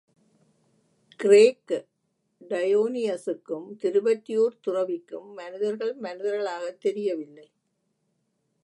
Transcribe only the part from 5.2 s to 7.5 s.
மனிதர்கள் மனிதர்களாகத் தெரியவில்லை.